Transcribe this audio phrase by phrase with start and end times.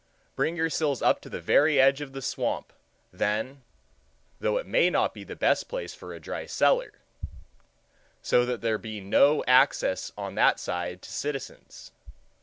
[0.35, 2.73] Bring your sills up to the very edge of the swamp,
[3.13, 3.61] then
[4.39, 6.93] (though it may not be the best place for a dry cellar,)
[8.19, 11.91] so that there be no access on that side to citizens.